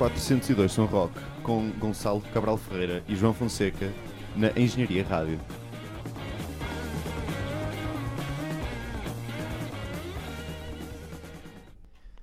402 0.00 0.72
São 0.72 0.86
Roque 0.86 1.20
com 1.42 1.70
Gonçalo 1.72 2.22
Cabral 2.32 2.56
Ferreira 2.56 3.04
e 3.06 3.14
João 3.14 3.34
Fonseca 3.34 3.92
na 4.34 4.48
Engenharia 4.58 5.04
Rádio. 5.04 5.38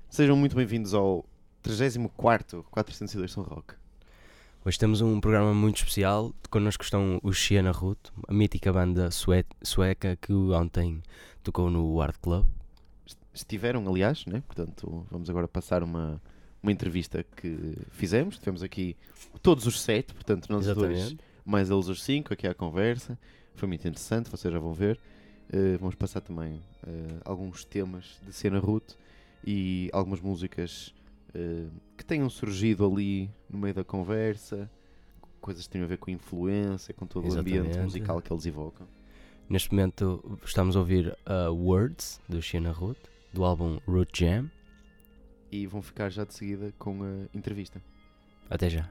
Sejam 0.09 0.35
muito 0.35 0.55
bem-vindos 0.55 0.95
ao 0.95 1.23
34 1.61 2.65
402 2.71 3.31
São 3.31 3.43
Roque. 3.43 3.75
Hoje 4.65 4.79
temos 4.79 5.01
um 5.01 5.21
programa 5.21 5.53
muito 5.53 5.77
especial. 5.77 6.33
Connosco 6.49 6.83
estão 6.83 7.19
os 7.21 7.37
Siena 7.39 7.69
Ruth, 7.69 8.09
a 8.27 8.33
mítica 8.33 8.73
banda 8.73 9.11
sue 9.11 9.45
sueca 9.61 10.15
que 10.15 10.33
ontem 10.33 11.03
tocou 11.43 11.69
no 11.69 12.01
Art 12.01 12.15
Club. 12.19 12.43
Estiveram, 13.31 13.87
aliás, 13.87 14.25
né? 14.25 14.41
portanto, 14.47 15.05
vamos 15.11 15.29
agora 15.29 15.47
passar 15.47 15.83
uma, 15.83 16.19
uma 16.67 16.71
entrevista 16.71 17.23
que 17.23 17.77
fizemos. 17.91 18.37
Tivemos 18.37 18.61
aqui 18.61 18.95
todos 19.41 19.65
os 19.65 19.81
sete, 19.81 20.13
portanto, 20.13 20.47
nós 20.49 20.65
dois, 20.65 20.97
Exatamente. 20.97 21.23
mais 21.45 21.69
eles 21.71 21.87
os 21.87 22.03
cinco, 22.03 22.33
aqui 22.33 22.45
à 22.45 22.53
conversa. 22.53 23.17
Foi 23.55 23.67
muito 23.67 23.87
interessante, 23.87 24.29
vocês 24.29 24.53
já 24.53 24.59
vão 24.59 24.73
ver. 24.73 24.99
Uh, 25.49 25.77
vamos 25.79 25.95
passar 25.95 26.19
também 26.19 26.55
uh, 26.55 27.21
alguns 27.23 27.63
temas 27.63 28.19
de 28.25 28.33
Siena 28.33 28.59
Ruth 28.59 28.95
e 29.45 29.89
algumas 29.93 30.19
músicas 30.19 30.93
uh, 31.29 31.71
que 31.95 32.03
tenham 32.03 32.29
surgido 32.29 32.85
ali 32.85 33.29
no 33.49 33.57
meio 33.57 33.73
da 33.73 33.83
conversa, 33.83 34.69
coisas 35.39 35.65
que 35.65 35.69
tenham 35.69 35.85
a 35.85 35.87
ver 35.87 35.97
com 35.97 36.11
influência, 36.11 36.93
com 36.93 37.07
todo 37.07 37.29
o 37.29 37.39
ambiente 37.39 37.67
Exatamente. 37.67 37.83
musical 37.85 38.21
que 38.21 38.31
eles 38.31 38.45
evocam. 38.45 38.85
Neste 39.49 39.71
momento 39.71 40.37
estamos 40.43 40.75
a 40.75 40.79
ouvir 40.79 41.17
Words 41.49 42.19
do 42.27 42.41
Siena 42.41 42.73
Ruth, 42.73 42.99
do 43.33 43.45
álbum 43.45 43.79
Root 43.87 44.11
Jam. 44.13 44.51
E 45.51 45.65
vão 45.65 45.81
ficar 45.81 46.09
já 46.09 46.25
de 46.25 46.33
seguida 46.33 46.73
com 46.77 47.03
a 47.03 47.37
entrevista. 47.37 47.81
Até 48.49 48.69
já. 48.69 48.89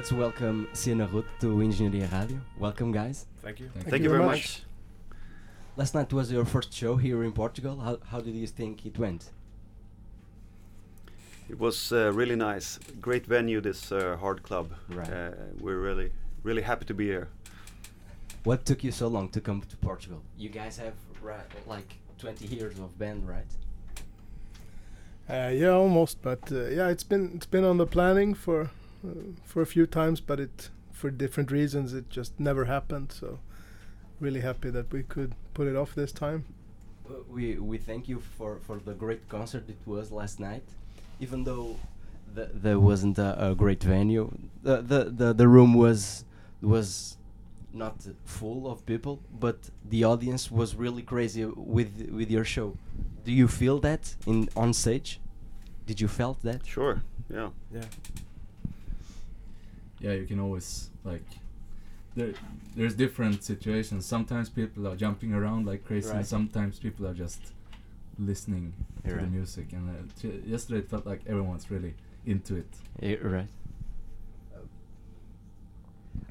Let's 0.00 0.12
welcome 0.12 0.66
Siena 0.72 1.06
Root 1.08 1.26
to 1.40 1.60
Engineering 1.60 2.08
Radio. 2.10 2.40
Welcome, 2.58 2.90
guys. 2.90 3.26
Thank 3.42 3.60
you. 3.60 3.68
Thank, 3.80 4.02
you 4.02 4.08
very 4.08 4.24
much. 4.24 4.62
Last 5.76 5.94
night 5.94 6.10
was 6.10 6.32
your 6.32 6.46
first 6.46 6.72
show 6.72 6.96
here 6.96 7.22
in 7.22 7.32
Portugal. 7.32 7.78
How, 7.78 7.98
how 8.06 8.22
did 8.22 8.34
you 8.34 8.46
think 8.46 8.86
it 8.86 8.98
went? 8.98 9.28
It 11.50 11.58
was 11.58 11.92
uh, 11.92 12.14
really 12.14 12.34
nice. 12.34 12.78
Great 12.98 13.26
venue, 13.26 13.60
this 13.60 13.92
uh, 13.92 14.16
hard 14.16 14.42
club. 14.42 14.72
Right. 14.88 15.06
Uh, 15.06 15.32
we're 15.60 15.80
really, 15.80 16.12
really 16.44 16.62
happy 16.62 16.86
to 16.86 16.94
be 16.94 17.04
here. 17.04 17.28
What 18.44 18.64
took 18.64 18.82
you 18.82 18.92
so 18.92 19.06
long 19.06 19.28
to 19.28 19.40
come 19.42 19.60
to 19.60 19.76
Portugal? 19.76 20.22
You 20.38 20.48
guys 20.48 20.78
have 20.78 20.94
right, 21.20 21.40
like 21.66 21.96
20 22.16 22.46
years 22.46 22.78
of 22.78 22.98
band, 22.98 23.28
right? 23.28 23.52
Uh, 25.28 25.50
yeah, 25.50 25.72
almost. 25.72 26.22
But 26.22 26.50
uh, 26.50 26.68
yeah, 26.68 26.88
it's 26.88 27.04
been 27.04 27.32
it's 27.34 27.44
been 27.44 27.64
on 27.64 27.76
the 27.76 27.86
planning 27.86 28.32
for 28.32 28.70
uh, 29.06 29.12
for 29.44 29.62
a 29.62 29.66
few 29.66 29.86
times, 29.86 30.20
but 30.20 30.40
it 30.40 30.70
for 30.92 31.10
different 31.10 31.50
reasons 31.50 31.94
it 31.94 32.10
just 32.10 32.38
never 32.38 32.66
happened. 32.66 33.12
So 33.12 33.38
really 34.20 34.40
happy 34.40 34.70
that 34.70 34.92
we 34.92 35.02
could 35.02 35.34
put 35.54 35.66
it 35.66 35.76
off 35.76 35.94
this 35.94 36.12
time. 36.12 36.44
We 37.28 37.56
we 37.56 37.78
thank 37.78 38.08
you 38.08 38.20
for 38.20 38.58
for 38.66 38.78
the 38.78 38.94
great 38.94 39.28
concert 39.28 39.68
it 39.68 39.78
was 39.84 40.12
last 40.12 40.38
night 40.38 40.62
even 41.18 41.44
though 41.44 41.76
the, 42.34 42.50
there 42.54 42.78
wasn't 42.78 43.18
a, 43.18 43.50
a 43.50 43.54
great 43.54 43.82
venue 43.82 44.30
the, 44.62 44.80
the 44.80 45.04
the 45.04 45.32
the 45.32 45.48
room 45.48 45.74
was 45.74 46.24
was 46.62 47.16
not 47.72 47.96
full 48.24 48.70
of 48.70 48.84
people 48.86 49.20
but 49.38 49.70
the 49.88 50.04
audience 50.04 50.50
was 50.50 50.74
really 50.74 51.02
crazy 51.02 51.44
with 51.44 52.08
with 52.12 52.30
your 52.30 52.44
show 52.44 52.76
do 53.24 53.32
you 53.32 53.48
feel 53.48 53.78
that 53.80 54.14
in 54.26 54.48
on 54.56 54.72
stage 54.72 55.20
did 55.86 56.00
you 56.00 56.08
felt 56.08 56.40
that 56.42 56.64
Sure. 56.66 57.02
Yeah. 57.28 57.50
Yeah. 57.72 57.82
Yeah, 60.00 60.12
you 60.12 60.26
can 60.26 60.40
always 60.40 60.90
like 61.04 61.22
there 62.16 62.32
there's 62.76 62.94
different 62.94 63.42
situations. 63.44 64.06
Sometimes 64.06 64.48
people 64.48 64.86
are 64.88 64.96
jumping 64.96 65.32
around 65.32 65.66
like 65.66 65.84
crazy, 65.84 66.10
and 66.10 66.26
sometimes 66.26 66.78
people 66.78 67.06
are 67.06 67.14
just 67.14 67.40
listening 68.18 68.72
to 69.06 69.14
Right. 69.14 69.20
the 69.24 69.26
music. 69.30 69.72
And 69.72 69.88
uh, 69.90 69.92
t- 70.20 70.42
yesterday 70.46 70.80
it 70.80 70.88
felt 70.90 71.06
like 71.06 71.20
everyone's 71.26 71.70
really 71.70 71.94
into 72.26 72.56
it. 72.56 72.68
Yeah, 73.00 73.16
right. 73.22 73.48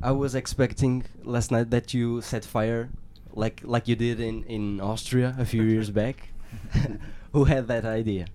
I 0.01 0.12
was 0.12 0.36
expecting 0.36 1.04
last 1.24 1.51
night 1.51 1.69
that 1.71 1.94
you 1.94 2.21
set 2.21 2.45
fire, 2.45 2.89
like 3.33 3.62
like 3.63 3.88
you 3.88 3.95
did 3.95 4.19
in 4.19 4.44
in 4.44 4.80
Austria 4.81 5.36
a 5.38 5.45
few 5.45 5.63
years 5.74 5.89
back. 5.89 6.30
Who 7.33 7.44
had 7.45 7.68
that 7.68 7.86
idea? 7.86 8.25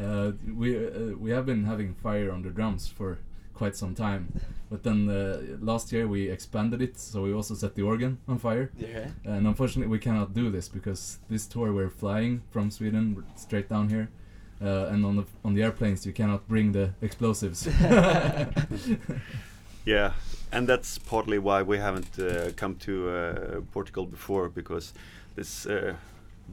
Uh, 0.00 0.32
we 0.56 0.76
uh, 0.76 1.16
we 1.18 1.30
have 1.30 1.46
been 1.46 1.64
having 1.64 1.94
fire 1.94 2.30
on 2.32 2.42
the 2.42 2.50
drums 2.50 2.88
for 2.88 3.18
quite 3.54 3.76
some 3.76 3.94
time, 3.94 4.28
but 4.70 4.82
then 4.82 5.08
uh, 5.08 5.38
last 5.60 5.92
year 5.92 6.06
we 6.08 6.28
expanded 6.28 6.82
it, 6.82 6.98
so 6.98 7.22
we 7.22 7.32
also 7.32 7.54
set 7.54 7.74
the 7.74 7.82
organ 7.82 8.18
on 8.28 8.38
fire. 8.38 8.70
Yeah. 8.76 9.08
And 9.24 9.46
unfortunately, 9.46 9.90
we 9.90 9.98
cannot 9.98 10.34
do 10.34 10.50
this 10.50 10.68
because 10.68 11.18
this 11.30 11.46
tour 11.46 11.72
we're 11.72 11.88
flying 11.90 12.42
from 12.50 12.70
Sweden 12.70 13.24
straight 13.36 13.68
down 13.68 13.88
here, 13.88 14.08
uh, 14.60 14.86
and 14.92 15.04
on 15.04 15.16
the 15.16 15.24
on 15.44 15.54
the 15.54 15.62
airplanes 15.62 16.04
you 16.06 16.12
cannot 16.12 16.46
bring 16.48 16.72
the 16.72 16.90
explosives. 17.02 17.68
Yeah. 19.86 20.12
And 20.52 20.66
that's 20.68 20.98
partly 20.98 21.38
why 21.38 21.62
we 21.62 21.78
haven't 21.78 22.18
uh, 22.18 22.52
come 22.56 22.76
to 22.76 23.08
uh, 23.10 23.60
Portugal 23.72 24.06
before 24.06 24.48
because 24.48 24.94
this 25.36 25.66
uh, 25.66 25.94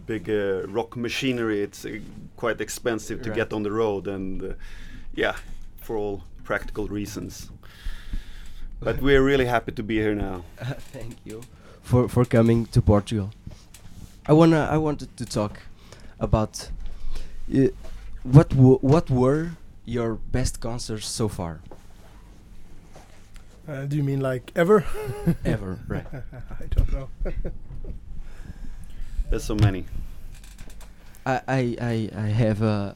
big 0.05 0.29
uh, 0.29 0.67
rock 0.67 0.95
machinery 0.97 1.61
it's 1.61 1.85
uh, 1.85 1.99
quite 2.35 2.59
expensive 2.61 3.21
to 3.21 3.29
Right. 3.29 3.35
get 3.37 3.53
on 3.53 3.63
the 3.63 3.71
road 3.71 4.07
and 4.07 4.41
uh, 4.43 4.53
yeah, 5.15 5.35
for 5.81 5.95
all 5.97 6.23
practical 6.43 6.87
reasons. 6.87 7.49
But 8.79 9.01
we're 9.01 9.23
really 9.23 9.45
happy 9.45 9.71
to 9.73 9.83
be 9.83 9.95
here 9.95 10.15
now. 10.15 10.43
Thank 10.93 11.15
you 11.25 11.41
for 11.83 12.07
for 12.09 12.25
coming 12.25 12.65
to 12.71 12.81
Portugal. 12.81 13.29
I 14.29 14.33
wanna 14.33 14.67
I 14.71 14.77
wanted 14.77 15.15
to 15.17 15.25
talk 15.25 15.59
about 16.19 16.69
uh, 17.53 17.67
what 18.23 18.49
w- 18.49 18.79
what 18.81 19.09
were 19.09 19.51
your 19.85 20.15
best 20.31 20.59
concerts 20.59 21.07
so 21.07 21.27
far 21.27 21.59
Uh, 23.67 23.85
do 23.87 23.95
you 23.95 24.03
mean 24.03 24.19
like 24.21 24.51
ever? 24.55 24.83
ever, 25.45 25.77
right? 25.87 26.05
I 26.63 26.65
don't 26.75 26.91
know. 26.91 27.07
There's 29.29 29.43
so 29.45 29.55
many. 29.55 29.85
I 31.25 31.41
I 31.47 31.61
I, 31.81 32.09
I 32.25 32.27
have 32.33 32.61
uh, 32.63 32.93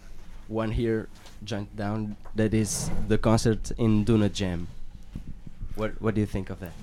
one 0.49 0.71
here 0.71 1.07
jotted 1.43 1.75
down 1.75 2.15
that 2.35 2.53
is 2.53 2.89
the 3.07 3.17
concert 3.17 3.71
in 3.77 4.05
Duna 4.05 4.31
Jam. 4.31 4.67
What 5.75 6.01
what 6.01 6.15
do 6.15 6.21
you 6.21 6.27
think 6.27 6.49
of 6.49 6.59
that? 6.59 6.73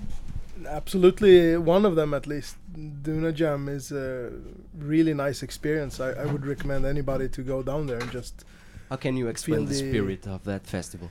Absolutely, 0.67 1.57
one 1.57 1.85
of 1.85 1.95
them 1.95 2.13
at 2.13 2.27
least. 2.27 2.55
Duna 2.75 3.33
Jam 3.33 3.67
is 3.67 3.91
a 3.91 4.31
really 4.77 5.13
nice 5.13 5.43
experience. 5.43 5.99
I, 5.99 6.11
I 6.11 6.25
would 6.25 6.45
recommend 6.45 6.85
anybody 6.85 7.27
to 7.29 7.41
go 7.41 7.61
down 7.63 7.87
there 7.87 7.97
and 7.99 8.11
just. 8.11 8.45
How 8.89 8.95
can 8.97 9.17
you 9.17 9.27
explain 9.27 9.65
the 9.65 9.69
the- 9.73 9.75
spirit 9.89 10.27
of 10.27 10.43
that 10.45 10.65
festival? 10.67 11.09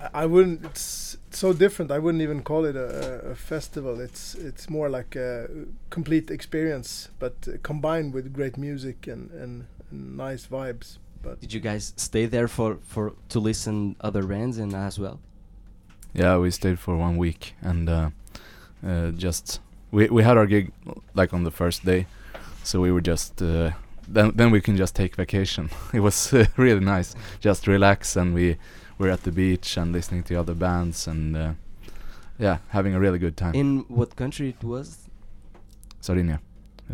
I- 0.00 0.22
I 0.22 0.26
wouldn't. 0.26 0.64
It's 0.64 1.16
so 1.30 1.52
different. 1.52 1.90
I 1.90 1.98
wouldn't 1.98 2.22
even 2.22 2.42
call 2.42 2.64
it 2.66 2.76
a, 2.76 2.88
a, 3.28 3.30
a 3.32 3.34
festival. 3.34 3.98
It's 4.00 4.34
it's 4.34 4.68
more 4.70 4.88
like 4.88 5.16
a 5.16 5.48
complete 5.90 6.30
experience, 6.30 7.08
but 7.18 7.34
uh, 7.48 7.52
combined 7.62 8.12
with 8.14 8.32
great 8.32 8.56
music 8.58 9.06
and, 9.06 9.30
and, 9.32 9.66
and 9.90 10.16
nice 10.16 10.46
vibes. 10.46 10.98
But 11.26 11.40
Did 11.40 11.52
you 11.52 11.60
guys 11.60 11.92
stay 11.96 12.26
there 12.26 12.48
for 12.48 12.78
for 12.82 13.12
to 13.28 13.40
listen 13.40 13.96
other 14.00 14.22
bands 14.22 14.58
and 14.58 14.74
as 14.74 14.98
well? 14.98 15.18
yeah, 16.14 16.38
we 16.38 16.50
stayed 16.50 16.78
for 16.78 16.96
one 16.96 17.16
week 17.18 17.54
and 17.62 17.88
uh, 17.88 18.10
uh, 18.86 19.10
just 19.10 19.60
we 19.90 20.08
we 20.08 20.22
had 20.22 20.36
our 20.36 20.46
gig 20.46 20.70
like 21.14 21.34
on 21.34 21.44
the 21.44 21.50
first 21.50 21.84
day, 21.84 22.06
so 22.64 22.80
we 22.80 22.90
were 22.92 23.02
just. 23.08 23.42
Uh, 23.42 23.70
then, 24.08 24.30
then 24.36 24.52
we 24.52 24.60
can 24.60 24.76
just 24.76 24.94
take 24.94 25.16
vacation. 25.16 25.68
It 25.92 26.00
was 26.00 26.32
uh, 26.32 26.44
really 26.56 26.84
nice. 26.84 27.16
Just 27.40 27.66
relax, 27.66 28.16
and 28.16 28.34
we 28.34 28.56
were 28.98 29.12
at 29.12 29.22
the 29.22 29.32
beach 29.32 29.76
and 29.76 29.92
listening 29.92 30.22
to 30.24 30.34
other 30.40 30.54
bands, 30.54 31.08
and 31.08 31.36
uh, 31.36 31.52
yeah, 32.38 32.58
having 32.68 32.94
a 32.94 33.00
really 33.00 33.18
good 33.18 33.36
time. 33.36 33.54
In 33.54 33.84
what 33.88 34.14
country 34.16 34.48
it 34.48 34.64
was? 34.64 35.08
Sardinia, 36.00 36.38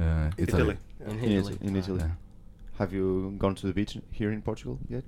uh, 0.00 0.30
Italy. 0.38 0.62
Italy. 0.62 0.76
In 1.06 1.10
In, 1.10 1.16
Italy. 1.18 1.36
Italy. 1.36 1.58
in 1.68 1.76
Italy. 1.76 1.98
Yeah. 2.00 2.10
Have 2.82 2.92
you 2.92 3.34
gone 3.38 3.54
to 3.54 3.66
the 3.68 3.72
beach 3.72 3.96
here 4.10 4.32
in 4.32 4.42
Portugal 4.42 4.76
yet? 4.88 5.04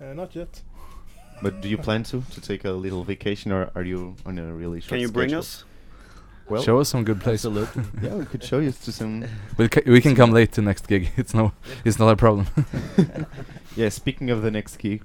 uh, 0.00 0.12
not 0.14 0.36
yet. 0.36 0.62
But 1.42 1.60
do 1.60 1.68
you 1.68 1.78
plan 1.78 2.04
to 2.04 2.22
to 2.34 2.40
take 2.40 2.64
a 2.64 2.70
little 2.70 3.02
vacation, 3.02 3.50
or 3.52 3.62
are 3.74 3.82
you 3.92 4.14
on 4.24 4.38
a 4.38 4.54
really 4.54 4.80
short 4.80 4.90
Can 4.90 5.00
you 5.00 5.10
bring 5.10 5.30
schedule? 5.30 5.40
us? 5.40 5.64
Well, 6.48 6.62
Show 6.62 6.78
us 6.80 6.88
some 6.88 7.04
good 7.04 7.20
places. 7.20 7.46
Absolutely. 7.46 7.82
yeah, 8.08 8.14
we 8.20 8.24
could 8.26 8.44
show 8.44 8.60
you 8.60 8.70
to 8.70 8.92
some. 8.92 9.24
We'll 9.58 9.68
ca- 9.68 9.82
we 9.96 10.00
can 10.00 10.14
come 10.14 10.30
late 10.30 10.52
to 10.52 10.62
next 10.62 10.86
gig. 10.86 11.10
It's 11.16 11.34
no, 11.34 11.50
it's 11.84 11.98
not 11.98 12.10
a 12.12 12.16
problem. 12.16 12.46
Yeah, 13.76 13.90
speaking 13.90 14.30
of 14.30 14.42
the 14.42 14.50
next 14.50 14.76
gig. 14.78 15.02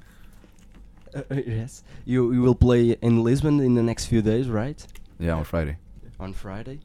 Uh, 1.16 1.22
uh, 1.32 1.42
yes, 1.62 1.84
you 2.06 2.32
you 2.36 2.42
will 2.46 2.60
play 2.68 2.96
in 3.02 3.24
Lisbon 3.24 3.60
in 3.60 3.74
the 3.76 3.84
next 3.84 4.06
few 4.12 4.22
days, 4.22 4.46
right? 4.62 4.80
yeah, 5.20 5.38
on 5.40 5.44
Friday. 5.44 5.76
On 6.20 6.34
Friday. 6.34 6.80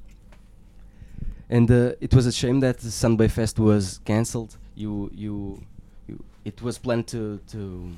And 1.50 1.70
uh, 1.70 1.92
it 2.00 2.14
was 2.14 2.26
a 2.26 2.32
shame 2.32 2.60
that 2.60 2.78
the 2.78 2.90
Sunday 2.90 3.28
Fest 3.28 3.58
was 3.58 4.00
cancelled. 4.04 4.56
You 4.74 5.10
you 5.14 5.62
you. 6.08 6.24
It 6.44 6.60
was 6.62 6.78
planned 6.78 7.06
to 7.08 7.38
to 7.52 7.90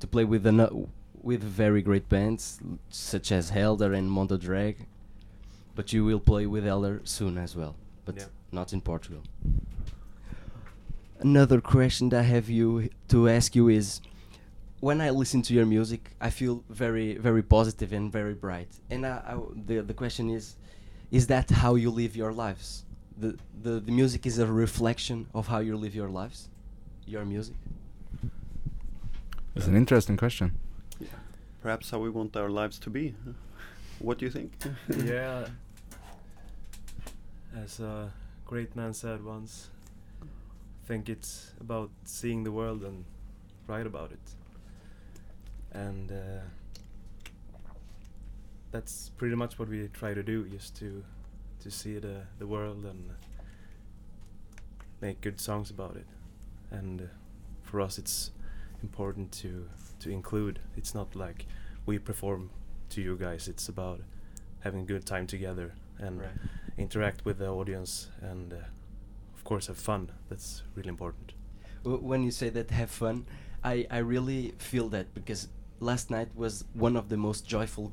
to 0.00 0.06
play 0.06 0.24
with 0.24 0.46
ano- 0.46 0.88
with 1.22 1.42
very 1.42 1.82
great 1.82 2.08
bands 2.08 2.60
such 2.90 3.32
as 3.32 3.50
Helder 3.50 3.92
and 3.92 4.10
Mondo 4.10 4.36
Drag, 4.36 4.86
but 5.74 5.92
you 5.92 6.04
will 6.04 6.20
play 6.20 6.46
with 6.46 6.64
Helder 6.64 7.00
soon 7.04 7.38
as 7.38 7.56
well, 7.56 7.74
but 8.04 8.16
Yeah. 8.16 8.26
not 8.52 8.72
in 8.72 8.80
Portugal. 8.80 9.22
Another 11.18 11.60
question 11.60 12.10
that 12.10 12.20
I 12.20 12.22
have 12.22 12.48
you 12.50 12.90
to 13.08 13.28
ask 13.28 13.56
you 13.56 13.68
is 13.68 14.00
when 14.80 15.00
I 15.00 15.10
listen 15.10 15.40
to 15.42 15.54
your 15.54 15.64
music, 15.64 16.10
I 16.20 16.28
feel 16.30 16.62
very, 16.68 17.16
very 17.16 17.42
positive 17.42 17.92
and 17.92 18.12
very 18.12 18.34
bright. 18.34 18.68
And 18.90 19.06
I, 19.06 19.22
I 19.26 19.38
the 19.66 19.80
the 19.80 19.94
question 19.94 20.28
is, 20.30 20.56
is 21.10 21.26
that 21.28 21.50
how 21.50 21.74
you 21.76 21.90
live 21.90 22.14
your 22.16 22.32
lives? 22.32 22.84
The, 23.18 23.38
the 23.62 23.80
the 23.80 23.92
music 23.92 24.26
is 24.26 24.38
a 24.38 24.46
reflection 24.46 25.26
of 25.32 25.48
how 25.48 25.60
you 25.60 25.76
live 25.76 25.94
your 25.94 26.08
lives, 26.08 26.48
your 27.06 27.24
music. 27.24 27.56
It's 29.54 29.66
an 29.66 29.76
interesting 29.76 30.18
question. 30.18 30.58
Yeah. 31.00 31.08
Perhaps 31.62 31.90
how 31.90 31.98
we 31.98 32.10
want 32.10 32.36
our 32.36 32.50
lives 32.50 32.78
to 32.80 32.90
be. 32.90 33.14
What 34.00 34.18
do 34.18 34.26
you 34.26 34.30
think? 34.30 34.52
yeah. 35.04 35.46
As 37.64 37.80
a 37.80 38.12
great 38.44 38.76
man 38.76 38.92
said 38.92 39.24
once, 39.24 39.70
I 40.22 40.86
think 40.86 41.08
it's 41.08 41.52
about 41.58 41.90
seeing 42.04 42.44
the 42.44 42.52
world 42.52 42.82
and 42.82 43.06
write 43.66 43.86
about 43.86 44.12
it. 44.12 44.20
And 45.72 46.12
uh, 46.12 46.44
that's 48.72 49.10
pretty 49.16 49.36
much 49.36 49.58
what 49.58 49.68
we 49.70 49.88
try 49.88 50.12
to 50.12 50.22
do, 50.22 50.46
just 50.48 50.76
to 50.76 51.02
to 51.66 51.70
see 51.72 51.98
the 51.98 52.22
the 52.38 52.46
world 52.46 52.84
and 52.84 53.10
make 55.00 55.20
good 55.20 55.40
songs 55.40 55.70
about 55.70 55.96
it. 55.96 56.06
And 56.70 57.00
uh, 57.02 57.04
for 57.62 57.80
us, 57.80 57.98
it's 57.98 58.30
important 58.82 59.32
to 59.42 59.68
to 60.00 60.10
include. 60.10 60.58
It's 60.76 60.94
not 60.94 61.14
like 61.16 61.46
we 61.86 61.98
perform 61.98 62.50
to 62.90 63.00
you 63.02 63.16
guys. 63.16 63.48
It's 63.48 63.68
about 63.68 64.00
having 64.60 64.82
a 64.82 64.84
good 64.86 65.06
time 65.06 65.26
together 65.26 65.72
and 65.98 66.20
Right. 66.20 66.30
interact 66.78 67.24
with 67.24 67.38
the 67.38 67.48
audience 67.48 68.08
and 68.20 68.52
uh, 68.52 68.56
of 69.36 69.44
course 69.44 69.66
have 69.68 69.78
fun. 69.78 70.10
That's 70.28 70.62
really 70.76 70.88
important. 70.90 71.32
W- 71.84 72.02
when 72.02 72.22
you 72.22 72.30
say 72.30 72.50
that 72.50 72.70
have 72.70 72.90
fun, 72.90 73.26
I, 73.64 73.86
I 73.90 73.98
really 73.98 74.54
feel 74.58 74.88
that 74.90 75.14
because 75.14 75.48
last 75.80 76.10
night 76.10 76.28
was 76.34 76.64
one 76.74 76.96
of 76.96 77.08
the 77.08 77.16
most 77.16 77.46
joyful 77.46 77.88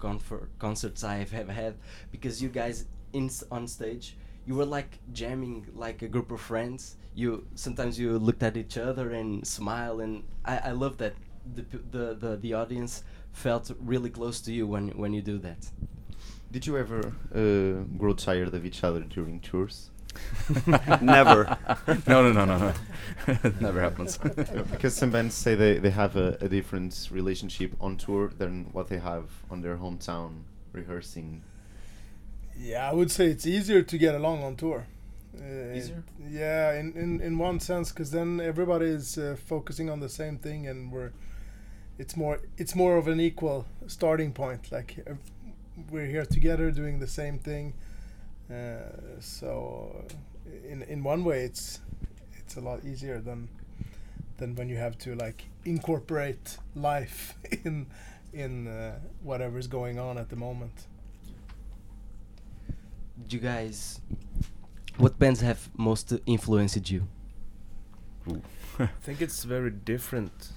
concerts 0.60 1.04
I 1.04 1.16
have 1.18 1.34
ever 1.34 1.54
had 1.54 1.76
because 2.12 2.42
you 2.42 2.50
guys 2.50 2.86
in 3.14 3.30
on 3.52 3.68
stage 3.68 4.16
you 4.46 4.56
were 4.56 4.66
like 4.66 5.00
jamming 5.14 5.68
like 5.76 6.02
a 6.02 6.08
group 6.08 6.32
of 6.32 6.42
friends. 6.42 6.98
You 7.16 7.46
sometimes 7.56 8.00
you 8.00 8.18
looked 8.18 8.44
at 8.44 8.58
each 8.58 8.78
other 8.78 9.12
and 9.12 9.46
smile 9.46 10.02
and 10.02 10.24
I, 10.46 10.58
I 10.58 10.72
love 10.72 10.98
that 10.98 11.14
the, 11.56 11.66
the 11.92 12.14
the 12.16 12.36
the 12.38 12.54
audience 12.54 13.04
felt 13.32 13.72
really 13.80 14.10
close 14.10 14.42
to 14.42 14.52
you 14.52 14.68
when 14.68 14.90
when 14.90 15.14
you 15.14 15.22
do 15.22 15.38
that. 15.40 15.70
Did 16.52 16.68
you 16.68 16.78
ever 16.78 17.14
uh, 17.34 17.84
grow 17.98 18.14
tired 18.14 18.54
of 18.54 18.66
each 18.66 18.84
other 18.84 19.02
during 19.02 19.40
tours? 19.40 19.90
Never. 21.02 21.58
no, 22.08 22.22
no, 22.22 22.32
no, 22.32 22.46
no, 22.46 22.58
no. 22.60 22.74
it 23.26 23.60
never 23.62 23.82
happens. 23.82 24.20
Because 24.20 24.96
some 24.96 25.10
bands 25.10 25.34
say 25.34 25.56
they, 25.56 25.80
they 25.80 25.90
have 25.90 26.16
a, 26.16 26.38
a 26.42 26.48
different 26.48 27.10
relationship 27.12 27.74
on 27.82 27.98
tour 27.98 28.32
than 28.38 28.66
what 28.66 28.88
they 28.88 29.00
have 29.00 29.32
on 29.50 29.62
their 29.62 29.78
hometown 29.78 30.44
rehearsing. 30.74 31.42
Yeah, 32.58 32.90
I 32.90 32.94
would 32.94 33.12
say 33.12 33.28
it's 33.28 33.46
easier 33.46 33.82
to 33.82 33.98
get 33.98 34.16
along 34.16 34.44
on 34.44 34.56
tour. 34.56 34.86
Uh, 35.36 35.74
Easier? 35.76 36.04
Yeah, 36.30 36.74
in, 36.74 36.94
in, 36.94 37.20
in 37.22 37.38
one 37.38 37.60
sense, 37.60 37.92
because 37.92 38.12
then 38.12 38.40
everybody 38.40 38.86
is 38.86 39.18
uh, 39.18 39.36
focusing 39.48 39.90
on 39.90 40.00
the 40.00 40.10
same 40.10 40.38
thing, 40.38 40.68
and 40.68 40.92
we're 40.92 41.12
it's 41.98 42.16
more 42.18 42.40
it's 42.58 42.76
more 42.76 42.98
of 42.98 43.08
an 43.08 43.20
equal 43.20 43.66
starting 43.88 44.34
point. 44.34 44.72
Like 44.72 44.98
uh, 45.10 45.14
we're 45.90 46.06
here 46.06 46.26
together 46.26 46.72
doing 46.72 47.00
the 47.00 47.08
same 47.08 47.40
thing. 47.40 47.74
Uh, 48.52 49.20
so 49.20 50.06
in 50.70 50.84
in 50.84 51.04
one 51.04 51.24
way, 51.24 51.44
it's 51.44 51.82
it's 52.40 52.56
a 52.58 52.62
lot 52.62 52.86
easier 52.86 53.20
than 53.20 53.50
than 54.38 54.56
when 54.56 54.70
you 54.70 54.78
have 54.78 54.98
to 55.00 55.16
like 55.16 55.46
incorporate 55.66 56.58
life 56.76 57.36
in 57.66 57.88
in 58.34 58.68
uh, 58.68 59.00
whatever's 59.24 59.68
going 59.68 60.00
on 60.00 60.18
at 60.18 60.30
the 60.30 60.36
moment. 60.36 60.88
Did 63.22 63.34
you 63.34 63.40
guys 63.40 64.00
what 64.98 65.18
bands 65.20 65.42
have 65.42 65.70
most 65.78 66.14
influenced 66.26 66.90
you? 66.92 67.08
I 68.80 68.88
think 69.02 69.22
it's 69.22 69.44
very 69.44 69.72
different. 69.72 70.52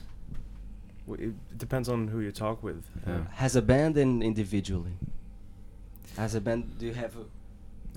W- 1.07 1.29
It 1.29 1.59
depends 1.59 1.89
on 1.89 2.09
who 2.09 2.21
you 2.21 2.33
talk 2.33 2.63
with. 2.63 2.85
Yeah. 3.07 3.25
As 3.39 3.57
a 3.57 3.63
band 3.63 3.97
and 3.97 4.23
individually. 4.23 4.97
As 6.17 6.35
a 6.35 6.41
band, 6.41 6.79
do 6.79 6.87
you 6.87 6.95
have 6.95 7.15
a, 7.17 7.25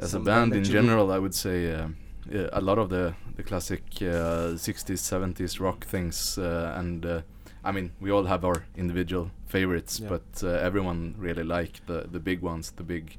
As 0.03 0.09
a 0.09 0.11
some 0.11 0.23
band 0.23 0.53
in 0.53 0.59
you 0.65 0.71
general, 0.71 1.11
I 1.11 1.19
would 1.19 1.33
say 1.35 1.71
uh, 1.73 1.87
yeah, 2.29 2.49
a 2.51 2.61
lot 2.61 2.77
of 2.77 2.89
the 2.89 3.13
the 3.37 3.43
classic 3.43 3.81
uh, 4.01 4.57
60s, 4.57 4.99
70s 4.99 5.59
rock 5.61 5.85
things, 5.85 6.37
uh, 6.37 6.73
and 6.77 7.05
uh, 7.05 7.21
I 7.63 7.71
mean, 7.71 7.91
we 8.01 8.11
all 8.11 8.25
have 8.25 8.43
our 8.43 8.65
individual 8.75 9.31
favorites, 9.47 9.99
Yeah. 9.99 10.09
but 10.09 10.43
uh, 10.43 10.47
everyone 10.67 11.15
really 11.17 11.43
like 11.43 11.79
the 11.85 12.07
the 12.11 12.19
big 12.19 12.41
ones, 12.41 12.71
the 12.71 12.83
big. 12.83 13.17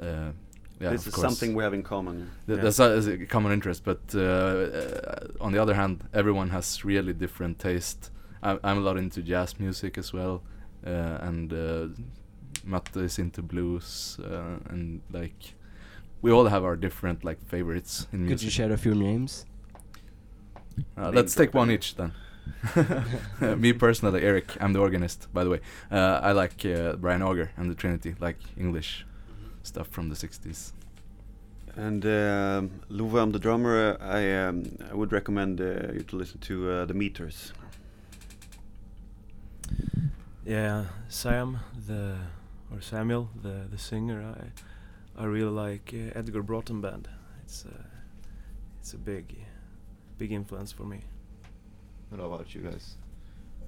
Uh, 0.00 0.32
yeah, 0.84 0.90
this 0.90 1.06
is 1.06 1.14
course. 1.14 1.26
something 1.26 1.54
we 1.56 1.62
have 1.64 1.74
in 1.74 1.82
common. 1.82 2.30
Th- 2.46 2.56
Yeah. 2.58 2.62
That's 2.64 2.78
a, 2.78 3.12
a 3.22 3.26
common 3.26 3.52
interest, 3.52 3.84
but 3.84 4.00
uh, 4.14 4.20
uh, 4.20 5.26
on 5.44 5.52
the 5.52 5.58
other 5.62 5.74
hand, 5.74 6.04
everyone 6.12 6.50
has 6.50 6.84
really 6.84 7.12
different 7.12 7.58
taste. 7.58 8.10
I'm, 8.42 8.58
I'm 8.62 8.78
a 8.78 8.80
lot 8.80 8.96
into 8.96 9.22
jazz 9.22 9.58
music 9.60 9.98
as 9.98 10.12
well, 10.12 10.42
uh, 10.86 11.18
and 11.28 11.52
uh, 11.52 11.86
Matte 12.64 12.96
is 12.96 13.18
into 13.18 13.42
blues, 13.42 14.18
uh, 14.22 14.58
and 14.70 15.00
like 15.12 15.54
we 16.22 16.30
all 16.32 16.46
have 16.46 16.64
our 16.64 16.76
different 16.76 17.24
like 17.24 17.38
favorites 17.48 18.06
in 18.12 18.20
Could 18.20 18.26
music. 18.28 18.44
you 18.44 18.50
share 18.50 18.72
a 18.72 18.76
few 18.78 18.94
names? 18.94 19.46
Uh, 20.96 21.02
Name 21.04 21.14
let's 21.14 21.34
take 21.34 21.54
one 21.54 21.70
each 21.70 21.94
then. 21.96 22.12
Me 23.60 23.72
personally, 23.72 24.22
Eric, 24.22 24.56
I'm 24.60 24.72
the 24.72 24.80
organist, 24.80 25.28
by 25.32 25.44
the 25.44 25.50
way. 25.50 25.60
Uh, 25.90 26.20
I 26.22 26.32
like 26.32 26.64
uh, 26.66 26.96
Brian 26.96 27.22
Auger 27.22 27.50
and 27.56 27.70
the 27.70 27.74
Trinity, 27.74 28.14
like 28.20 28.38
English 28.56 29.06
stuff 29.64 29.88
from 29.88 30.08
the 30.08 30.14
60s. 30.14 30.72
And 31.76 32.04
um, 32.06 32.70
Love, 32.88 33.14
I'm 33.16 33.32
the 33.32 33.38
drummer. 33.40 33.96
uh, 34.00 34.04
I 34.04 34.32
um, 34.46 34.78
I 34.90 34.94
would 34.94 35.10
recommend 35.12 35.60
uh, 35.60 35.92
you 35.92 36.04
to 36.06 36.16
listen 36.16 36.38
to 36.40 36.70
uh, 36.70 36.84
the 36.84 36.94
Meters. 36.94 37.52
Yeah, 40.46 40.84
Sam, 41.08 41.58
the 41.88 42.16
or 42.72 42.80
Samuel, 42.80 43.28
the 43.42 43.66
the 43.70 43.78
singer. 43.78 44.22
I 44.22 45.22
I 45.22 45.24
really 45.24 45.50
like 45.50 45.92
uh, 45.94 46.18
Edgar 46.18 46.42
Broughton 46.42 46.80
band. 46.80 47.08
It's 47.42 47.64
uh, 47.66 47.82
it's 48.78 48.94
a 48.94 48.98
big 48.98 49.34
big 50.18 50.30
influence 50.30 50.70
for 50.70 50.84
me. 50.84 51.00
What 52.10 52.20
about 52.24 52.54
you 52.54 52.60
guys? 52.60 52.96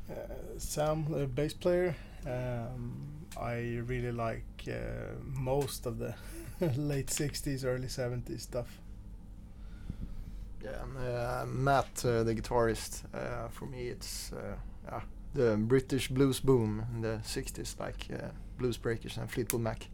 Uh, 0.09 0.15
Sam, 0.59 1.07
the 1.11 1.27
bass 1.27 1.55
player, 1.55 1.97
um, 2.27 3.27
I 3.41 3.81
really 3.87 4.13
like 4.13 4.56
uh, 4.69 5.15
most 5.23 5.87
of 5.87 5.99
the 5.99 6.15
late 6.77 7.09
60s, 7.09 7.65
early 7.65 7.89
70s 7.89 8.41
stuff. 8.41 8.81
Yeah, 10.63 10.83
and, 10.83 10.97
uh, 10.99 11.45
Matt, 11.47 12.05
uh, 12.05 12.23
the 12.25 12.35
guitarist, 12.35 13.05
uh, 13.15 13.49
for 13.49 13.67
me 13.67 13.89
it's 13.89 14.33
uh, 14.33 14.57
yeah, 14.85 15.01
the 15.35 15.57
British 15.57 16.09
blues 16.09 16.41
boom 16.41 16.85
in 16.95 17.03
the 17.03 17.21
60s, 17.23 17.79
like 17.79 18.07
uh, 18.13 18.29
Blues 18.59 18.77
Breakers 18.77 19.17
and 19.17 19.31
Fleetwood 19.31 19.63
Mac. 19.63 19.89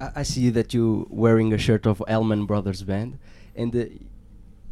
I, 0.00 0.10
I 0.16 0.22
see 0.22 0.50
that 0.50 0.74
you're 0.74 1.06
wearing 1.08 1.52
a 1.52 1.58
shirt 1.58 1.86
of 1.86 2.02
Allman 2.08 2.46
Brothers 2.46 2.82
Band, 2.82 3.18
and 3.54 3.74
uh, 3.74 3.84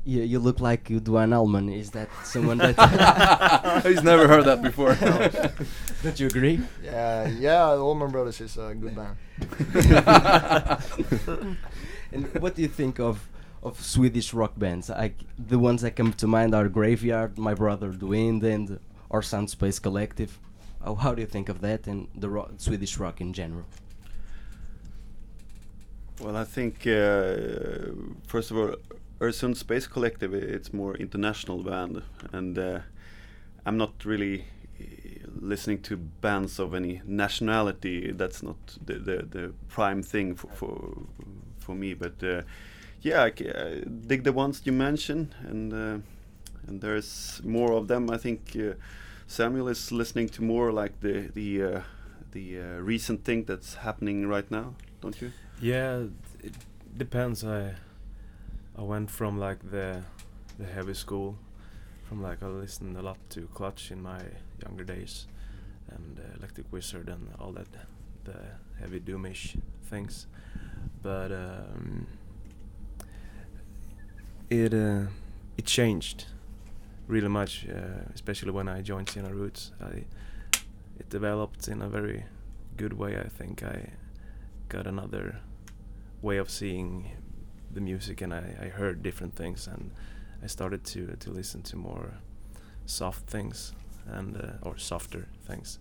you, 0.05 0.23
you 0.23 0.39
look 0.39 0.61
like 0.61 0.85
Duane 0.85 1.33
Allman. 1.33 1.69
Is 1.69 1.91
that 1.93 2.09
someone 2.25 2.59
that? 2.59 3.83
He's 3.87 4.03
never 4.03 4.27
heard 4.27 4.45
that 4.45 4.63
before. 4.63 4.95
Don't 6.03 6.19
you 6.19 6.27
agree? 6.27 6.61
Yeah, 6.83 7.29
yeah, 7.29 7.75
the 7.75 7.83
Allman 7.83 8.11
Brothers 8.11 8.41
is 8.41 8.57
a 8.57 8.75
good 8.75 8.97
band. 8.97 9.17
and 12.13 12.35
what 12.41 12.55
do 12.55 12.63
you 12.63 12.69
think 12.69 12.99
of 12.99 13.29
of 13.63 13.81
Swedish 13.81 14.33
rock 14.33 14.59
bands? 14.59 14.91
I, 14.91 15.13
the 15.39 15.59
ones 15.59 15.83
that 15.83 15.97
come 15.97 16.13
to 16.15 16.27
mind 16.27 16.55
are 16.55 16.69
Graveyard, 16.69 17.39
My 17.39 17.55
Brother 17.55 17.93
the 17.93 18.07
Wind, 18.07 18.43
and 18.43 18.81
Öresund 19.11 19.51
Space 19.51 19.79
Collective. 19.79 20.39
Oh, 20.83 20.95
how 20.95 21.15
do 21.15 21.21
you 21.21 21.27
think 21.27 21.51
of 21.51 21.61
that 21.61 21.87
and 21.87 22.09
the 22.15 22.31
ro- 22.31 22.51
Swedish 22.57 22.97
rock 22.97 23.21
in 23.21 23.35
general? 23.35 23.67
Well, 26.21 26.37
I 26.37 26.45
think 26.45 26.87
uh, 26.87 27.93
first 28.27 28.51
of 28.51 28.57
all, 28.57 28.75
Öresund 29.21 29.57
Space 29.57 29.87
Collective, 29.87 30.33
it's 30.33 30.73
more 30.73 30.97
international 30.97 31.63
band, 31.63 32.03
and 32.33 32.59
uh, 32.59 32.81
I'm 33.67 33.77
not 33.77 34.05
really 34.05 34.47
listening 35.41 35.83
to 35.83 35.97
bands 35.97 36.59
of 36.59 36.75
any 36.75 37.03
nationality. 37.05 38.13
That's 38.13 38.43
not 38.43 38.57
the 38.85 38.95
the, 38.95 39.27
the 39.31 39.53
prime 39.69 40.03
thing 40.03 40.35
for 40.37 40.49
for, 40.55 40.97
for 41.59 41.75
me. 41.75 41.95
But 41.95 42.23
uh, 42.23 42.43
yeah, 43.03 43.25
I, 43.25 43.27
I 43.27 43.83
dig 44.07 44.25
the 44.25 44.33
ones 44.33 44.63
you 44.65 44.73
mentioned, 44.73 45.35
and 45.47 45.73
uh, 45.73 45.99
and 46.67 46.81
there's 46.81 47.41
more 47.45 47.73
of 47.73 47.89
them. 47.89 48.11
I 48.11 48.17
think 48.17 48.57
uh, 48.57 48.75
Samuel 49.27 49.69
is 49.69 49.93
listening 49.93 50.29
to 50.31 50.43
more 50.43 50.73
like 50.73 51.01
the 51.01 51.31
the 51.35 51.63
uh, 51.63 51.81
the 52.33 52.61
uh, 52.61 52.65
recent 52.81 53.25
thing 53.25 53.45
that's 53.45 53.75
happening 53.75 54.27
right 54.29 54.51
now, 54.51 54.75
don't 55.01 55.21
you? 55.21 55.33
Yeah, 55.61 56.05
it 56.43 56.55
depends. 56.97 57.45
I 57.45 57.75
I 58.79 58.83
went 58.83 59.11
from 59.11 59.39
like 59.39 59.71
the 59.71 60.03
the 60.59 60.67
heavy 60.67 60.95
school, 60.95 61.37
from 62.09 62.23
like 62.23 62.43
I 62.43 62.47
listened 62.47 62.97
a 62.97 63.03
lot 63.03 63.19
to 63.31 63.49
Clutch 63.55 63.91
in 63.91 64.03
my 64.03 64.21
younger 64.63 64.85
days, 64.85 65.27
and 65.91 66.19
uh, 66.19 66.37
Electric 66.39 66.73
Wizard 66.73 67.09
and 67.09 67.29
all 67.39 67.53
that, 67.53 67.69
the 68.25 68.37
heavy 68.79 69.01
doomish 69.01 69.57
things. 69.85 70.27
But 71.03 71.33
um, 71.33 72.07
it 74.49 74.75
uh, 74.75 75.07
it 75.57 75.65
changed 75.65 76.27
really 77.07 77.29
much, 77.29 77.67
uh, 77.69 78.11
especially 78.15 78.53
when 78.53 78.69
I 78.69 78.83
joined 78.83 79.09
Siena 79.09 79.33
Roots. 79.35 79.73
I 79.81 80.05
it 80.99 81.09
developed 81.09 81.69
in 81.69 81.83
a 81.83 81.89
very 81.89 82.25
good 82.77 82.93
way. 82.93 83.19
I 83.19 83.29
think 83.29 83.63
I 83.63 83.91
got 84.69 84.87
another 84.87 85.41
way 86.23 86.37
of 86.37 86.51
seeing 86.51 87.11
the 87.73 87.81
music 87.81 88.21
and 88.21 88.35
I, 88.35 88.45
I 88.63 88.69
heard 88.69 89.03
different 89.03 89.35
things 89.35 89.67
and 89.67 89.91
I 90.43 90.47
started 90.47 90.85
to 90.85 91.17
to 91.17 91.31
listen 91.31 91.63
to 91.63 91.77
more 91.77 92.15
soft 92.87 93.29
things 93.29 93.73
and 94.07 94.37
uh, 94.37 94.69
or 94.69 94.79
softer 94.79 95.27
things. 95.47 95.79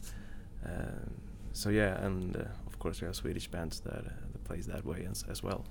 Um, 0.65 1.21
so 1.53 1.69
yeah, 1.69 2.05
and 2.05 2.35
uh, 2.35 2.43
of 2.67 2.79
course 2.79 3.01
we 3.01 3.05
have 3.05 3.15
Swedish 3.15 3.47
bands 3.47 3.79
that 3.81 4.05
uh, 4.05 4.09
that 4.31 4.43
plays 4.43 4.67
that 4.67 4.85
way 4.85 5.07
as, 5.09 5.23
as 5.29 5.43
well. 5.43 5.65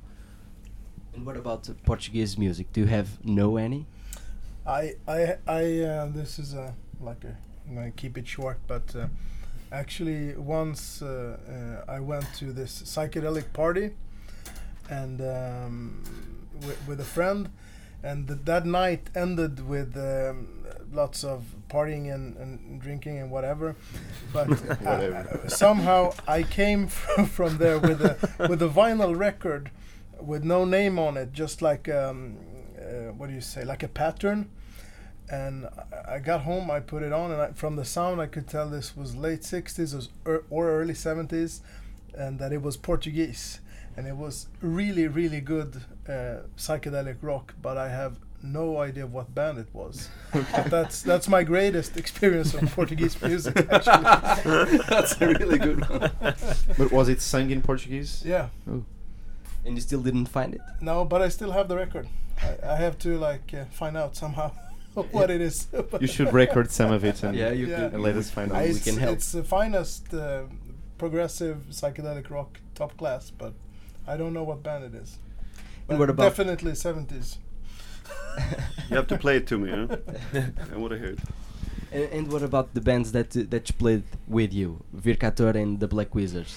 And 1.15 1.25
what 1.27 1.37
about 1.37 1.69
Portuguese 1.85 2.39
music? 2.39 2.73
Do 2.73 2.81
you 2.81 2.87
have 2.87 3.25
know 3.25 3.57
any? 3.57 3.87
I 4.67 4.97
I 5.07 5.37
I 5.47 5.81
uh, 5.83 6.07
this 6.07 6.39
is 6.39 6.55
a 6.55 6.75
like 7.01 7.25
a 7.25 7.37
I'm 7.69 7.75
gonna 7.75 7.91
keep 7.91 8.17
it 8.17 8.27
short, 8.27 8.59
but 8.67 8.97
uh, 8.97 9.09
Actually, 9.71 10.35
once 10.35 11.03
uh, 11.03 11.37
uh, 11.87 11.93
I 11.93 12.01
went 12.01 12.25
to 12.37 12.53
this 12.53 12.83
psychedelic 12.83 13.53
party, 13.53 13.91
and 14.89 15.21
um, 15.21 16.03
wi- 16.61 16.79
with 16.87 17.01
a 17.01 17.05
friend, 17.05 17.51
and 18.03 18.27
th- 18.29 18.41
that 18.45 18.67
night 18.67 19.11
ended 19.15 19.67
with 19.69 19.97
um, 19.97 20.49
lots 20.93 21.25
of 21.25 21.45
partying 21.69 22.13
and, 22.13 22.37
and 22.37 22.81
drinking 22.81 23.19
and 23.19 23.31
whatever. 23.31 23.77
But 24.33 24.49
Whatever. 24.81 25.41
uh, 25.45 25.49
somehow 25.49 26.13
I 26.27 26.43
came 26.43 26.87
from, 26.99 27.27
from 27.27 27.59
there 27.59 27.79
with 27.79 28.01
a 28.03 28.17
with 28.49 28.63
a 28.63 28.69
vinyl 28.69 29.17
record 29.19 29.71
with 30.21 30.45
no 30.45 30.65
name 30.65 30.99
on 30.99 31.17
it, 31.17 31.33
just 31.33 31.63
like 31.63 31.89
um, 31.89 32.37
uh, 32.79 33.13
what 33.13 33.29
do 33.29 33.35
you 33.35 33.41
say, 33.41 33.65
like 33.65 33.83
a 33.83 33.89
pattern. 33.89 34.49
And 35.31 35.67
I- 35.67 36.15
I 36.15 36.19
got 36.21 36.41
home, 36.43 36.71
I 36.71 36.81
put 36.81 37.03
it 37.03 37.13
on, 37.13 37.31
and 37.31 37.41
I, 37.41 37.53
from 37.53 37.77
the 37.77 37.85
sound, 37.85 38.19
I 38.21 38.27
could 38.27 38.47
tell 38.49 38.67
this 38.71 38.97
was 38.97 39.15
late 39.15 39.43
'60s 39.43 40.09
or, 40.25 40.45
or 40.49 40.71
early 40.71 40.95
'70s, 40.95 41.61
and 42.17 42.39
that 42.39 42.51
it 42.51 42.63
was 42.63 42.79
Portuguese, 42.79 43.61
and 43.99 44.07
it 44.07 44.17
was 44.17 44.47
really, 44.63 45.09
really 45.09 45.41
good 45.41 45.71
uh, 46.09 46.43
psychedelic 46.57 47.17
rock. 47.21 47.55
But 47.61 47.77
I 47.77 47.89
have 47.89 48.13
no 48.43 48.79
idea 48.89 49.05
what 49.07 49.35
band 49.35 49.59
it 49.59 49.67
was. 49.73 50.09
But 50.33 50.67
that's 50.71 51.03
that's 51.03 51.29
my 51.29 51.43
greatest 51.43 51.97
experience 51.97 52.55
of 52.55 52.71
Portuguese 52.77 53.21
music. 53.29 53.57
Actually, 53.71 54.79
That's 54.89 55.21
a 55.21 55.27
really 55.27 55.59
good 55.59 55.81
one. 55.91 56.11
But 56.79 56.93
was 56.93 57.09
it 57.09 57.21
sung 57.21 57.51
in 57.51 57.61
Portuguese? 57.63 58.23
yeah. 58.25 58.49
Oh. 58.71 58.85
And 59.65 59.75
you 59.77 59.81
still 59.83 60.01
didn't 60.03 60.27
find 60.27 60.55
it? 60.55 60.61
No, 60.81 61.05
but 61.05 61.21
I 61.21 61.29
still 61.29 61.51
have 61.51 61.67
the 61.69 61.77
record. 61.77 62.07
I, 62.41 62.75
I 62.75 62.77
have 62.77 62.97
to 63.01 63.19
like 63.19 63.53
uh, 63.53 63.65
find 63.73 63.97
out 63.97 64.15
somehow 64.17 64.53
what 65.11 65.31
it 65.31 65.41
is. 65.41 65.67
You 66.01 66.07
should 66.07 66.33
record 66.33 66.71
some 66.71 66.93
of 66.93 67.05
it 67.05 67.23
and, 67.25 67.37
Yeah, 67.37 67.51
you 67.53 67.67
Yeah. 67.67 67.77
could. 67.77 67.95
and 67.95 68.03
let 68.03 68.17
us 68.17 68.31
find 68.31 68.53
out. 68.53 68.63
we 68.69 68.79
can 68.81 68.97
help. 68.97 69.17
It's 69.17 69.33
the 69.33 69.43
finest 69.45 70.15
uh, 70.15 70.45
progressive 70.97 71.59
psychedelic 71.71 72.31
rock, 72.31 72.61
top 72.75 72.97
class, 72.97 73.31
but 73.31 73.53
I 74.13 74.17
don't 74.17 74.33
know 74.33 74.45
what 74.51 74.63
band 74.63 74.85
it 74.85 74.95
is. 75.03 75.19
But 75.87 75.99
what 75.99 76.11
about- 76.11 76.25
definitely 76.31 76.75
seventies. 76.75 77.39
You 78.91 78.97
have 78.97 79.07
to 79.09 79.19
play 79.19 79.37
it 79.37 79.47
to 79.49 79.59
me, 79.59 79.71
huh? 79.71 79.97
I 80.73 80.77
want 80.77 80.93
to 80.93 80.99
hear 80.99 81.13
it. 81.17 81.19
And, 81.93 82.05
and 82.17 82.33
what 82.33 82.43
about 82.43 82.73
the 82.75 82.81
bands 82.81 83.13
that 83.13 83.37
uh, 83.37 83.43
that 83.51 83.69
you 83.69 83.75
played 83.85 84.05
with 84.27 84.53
you, 84.61 84.69
Vircator 84.95 85.55
and 85.63 85.79
the 85.81 85.89
Black 85.89 86.15
Wizards? 86.15 86.53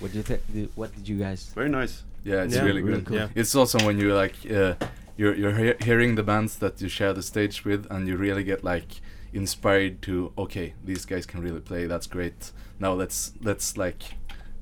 What 0.00 0.12
did 0.12 0.18
you 0.28 0.36
th- 0.54 0.70
What 0.74 0.94
did 0.96 1.06
you 1.08 1.18
guys? 1.18 1.40
Very 1.54 1.68
nice. 1.68 2.04
Yeah, 2.24 2.44
it's 2.44 2.54
Yeah, 2.54 2.62
really 2.68 2.82
really 2.82 2.98
good. 3.02 3.06
cool. 3.06 3.16
Yeah. 3.16 3.28
It's 3.40 3.54
also 3.54 3.78
when 3.86 3.98
you 3.98 4.14
like 4.14 4.36
uh, 4.50 4.74
you're 5.16 5.34
you're 5.40 5.56
he- 5.64 5.84
hearing 5.84 6.14
the 6.16 6.22
bands 6.22 6.56
that 6.58 6.80
you 6.82 6.88
share 6.88 7.12
the 7.12 7.22
stage 7.22 7.64
with, 7.64 7.86
and 7.90 8.06
you 8.08 8.16
really 8.16 8.44
get 8.44 8.62
like 8.64 9.00
inspired 9.32 10.00
to 10.02 10.32
okay, 10.36 10.74
these 10.84 11.04
guys 11.04 11.26
can 11.26 11.40
really 11.42 11.60
play. 11.60 11.86
That's 11.86 12.06
great. 12.06 12.52
Now 12.78 12.92
let's 12.94 13.32
let's 13.42 13.76
like. 13.76 14.02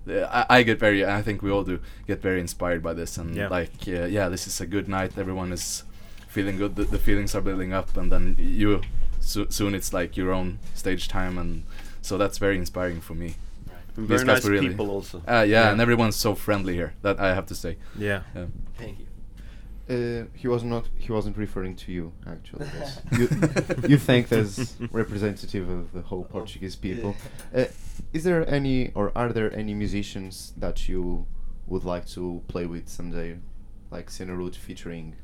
I, 0.07 0.47
I 0.49 0.63
get 0.63 0.79
very, 0.79 1.05
I 1.05 1.23
think 1.23 1.43
we 1.43 1.51
all 1.51 1.65
do, 1.65 1.81
get 2.07 2.23
very 2.23 2.41
inspired 2.41 2.83
by 2.83 2.95
this, 2.95 3.19
and 3.19 3.35
Yeah. 3.35 3.49
like, 3.49 3.73
uh, 3.89 4.05
yeah, 4.07 4.29
this 4.29 4.47
is 4.47 4.61
a 4.61 4.67
good 4.67 4.89
night. 4.89 5.19
Everyone 5.19 5.53
is 5.53 5.85
feeling 6.29 6.57
good. 6.59 6.77
The, 6.77 6.85
the 6.85 6.99
feelings 6.99 7.35
are 7.35 7.41
building 7.41 7.73
up, 7.73 7.97
and 7.97 8.11
then 8.11 8.37
you, 8.39 8.81
so, 9.21 9.47
soon 9.51 9.75
it's 9.75 9.93
like 9.93 10.17
your 10.17 10.33
own 10.33 10.59
stage 10.75 11.09
time, 11.09 11.37
and 11.39 11.65
so 12.01 12.17
that's 12.17 12.39
very 12.39 12.57
inspiring 12.57 13.01
for 13.01 13.15
me. 13.15 13.35
And 13.97 14.09
These 14.09 14.23
very 14.23 14.25
nice 14.25 14.45
really- 14.47 14.69
people 14.69 14.91
also. 14.91 15.19
Uh, 15.19 15.43
yeah, 15.43 15.45
Yeah. 15.45 15.73
and 15.73 15.81
everyone's 15.81 16.17
so 16.17 16.35
friendly 16.35 16.75
here. 16.75 16.95
That 17.03 17.19
I 17.21 17.35
have 17.35 17.47
to 17.47 17.55
say. 17.55 17.77
Yeah. 17.99 18.23
Yeah. 18.35 18.47
Thank 18.79 19.01
you. 19.01 19.07
Uh, 19.91 20.25
he 20.35 20.47
was 20.49 20.63
not. 20.65 20.87
He 20.99 21.11
wasn't 21.13 21.37
referring 21.39 21.75
to 21.77 21.93
you 21.93 22.13
actually. 22.27 22.67
You, 23.19 23.29
you 23.89 23.99
thanked 23.99 24.33
as 24.33 24.77
representative 24.91 25.69
of 25.71 25.93
the 25.93 26.03
whole 26.03 26.25
Portuguese 26.25 26.77
people. 26.77 27.17
Uh, 27.55 27.65
is 28.13 28.25
there 28.25 28.47
any, 28.49 28.93
or 28.95 29.13
are 29.17 29.33
there 29.33 29.51
any 29.57 29.75
musicians 29.75 30.53
that 30.59 30.89
you 30.89 31.27
would 31.67 31.85
like 31.85 32.07
to 32.09 32.43
play 32.49 32.67
with 32.67 32.89
someday, 32.89 33.39
like 33.91 34.11
Siena 34.11 34.35
Root 34.37 34.55
featuring? 34.57 35.17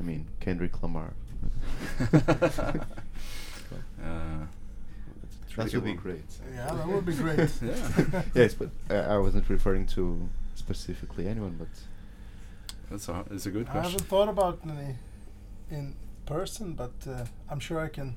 I 0.00 0.02
mean, 0.02 0.26
Kendrick 0.40 0.82
Lamar. 0.82 1.14
Uh, 4.02 4.46
That 5.56 5.72
would 5.72 5.84
be 5.84 5.94
great. 5.94 6.24
Yeah, 6.54 6.66
that 6.74 6.86
would 6.86 7.06
be 7.06 7.14
great. 7.14 7.48
Yeah. 7.62 8.22
yes, 8.34 8.54
but 8.54 8.70
uh, 8.90 8.94
I 8.94 9.18
wasn't 9.18 9.48
referring 9.48 9.86
to 9.94 10.28
specifically 10.54 11.28
anyone, 11.28 11.56
but 11.58 11.68
That's 12.90 13.08
a 13.08 13.24
it's 13.30 13.46
a 13.46 13.50
good 13.50 13.68
I 13.68 13.72
question. 13.72 13.86
I 13.86 13.90
haven't 13.90 14.08
thought 14.08 14.28
about 14.28 14.60
any 14.64 14.96
in 15.70 15.94
person, 16.26 16.74
but 16.74 16.92
uh, 17.08 17.24
I'm 17.50 17.60
sure 17.60 17.80
I 17.80 17.88
can 17.88 18.16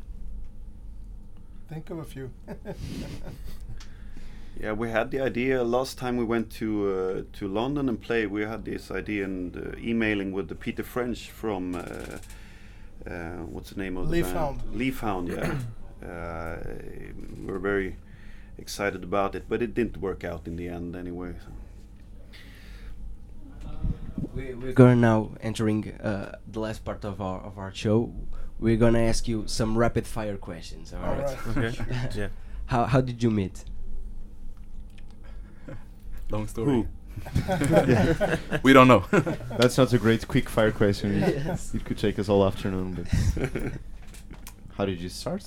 think 1.70 1.90
of 1.90 2.00
a 2.00 2.04
few. 2.04 2.32
Yeah, 4.60 4.72
we 4.72 4.90
had 4.90 5.12
the 5.12 5.22
idea 5.22 5.64
last 5.64 6.00
time 6.00 6.18
we 6.18 6.24
went 6.24 6.50
to 6.54 6.90
uh, 6.90 7.38
to 7.38 7.48
London 7.48 7.90
and 7.90 8.02
play. 8.02 8.26
We 8.26 8.42
had 8.42 8.66
this 8.66 8.90
idea 8.90 9.24
and 9.24 9.56
uh, 9.56 9.78
emailing 9.78 10.32
with 10.32 10.48
the 10.48 10.56
Peter 10.56 10.84
French 10.84 11.30
from 11.30 11.76
uh, 11.76 11.82
uh, 13.08 13.44
what's 13.54 13.70
the 13.70 13.80
name 13.80 13.98
of 13.98 14.08
the 14.08 14.14
Leaf 14.14 14.26
band? 14.26 14.38
Hound. 14.38 14.62
Leaf 14.74 15.04
yeah. 15.04 15.56
uh, 16.08 16.58
we 17.38 17.46
were 17.46 17.60
very 17.60 17.98
excited 18.58 19.04
about 19.04 19.36
it, 19.36 19.44
but 19.48 19.62
it 19.62 19.76
didn't 19.76 19.98
work 19.98 20.24
out 20.24 20.48
in 20.48 20.56
the 20.56 20.68
end 20.68 20.96
anyway. 20.96 21.34
So. 21.46 21.52
We, 24.38 24.54
we're 24.54 24.74
going 24.74 25.02
now 25.02 25.32
entering 25.42 25.92
uh, 25.94 26.38
the 26.48 26.60
last 26.60 26.86
part 26.86 27.04
of 27.04 27.20
our 27.22 27.42
of 27.42 27.58
our 27.58 27.74
show. 27.74 28.14
We're 28.60 28.78
gonna 28.78 29.00
ask 29.00 29.28
you 29.28 29.48
some 29.48 29.78
rapid 29.78 30.06
fire 30.06 30.38
questions. 30.38 30.94
All 30.94 31.04
All 31.04 31.16
right. 31.16 31.56
right. 31.56 31.58
Okay. 31.58 32.10
yeah. 32.16 32.28
How 32.68 32.86
how 32.86 33.02
did 33.02 33.24
you 33.24 33.32
meet? 33.32 33.66
Long 36.30 36.48
story. 36.48 36.72
Who? 36.72 36.88
we 38.64 38.74
don't 38.74 38.88
know. 38.88 39.04
that's 39.58 39.78
not 39.78 39.92
a 39.92 39.98
great 39.98 40.28
quick 40.28 40.48
fire 40.50 40.72
question. 40.72 41.20
Yes. 41.20 41.74
It 41.74 41.84
could 41.84 41.98
take 41.98 42.20
us 42.20 42.30
all 42.30 42.46
afternoon. 42.46 43.08
But 43.36 43.72
how 44.78 44.86
did 44.86 45.02
you 45.02 45.10
start? 45.10 45.44